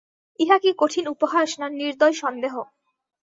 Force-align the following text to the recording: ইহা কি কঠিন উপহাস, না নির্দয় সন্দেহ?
ইহা 0.39 0.57
কি 0.63 0.71
কঠিন 0.77 1.05
উপহাস, 1.13 1.49
না 1.59 1.67
নির্দয় 1.79 2.15
সন্দেহ? 2.21 2.53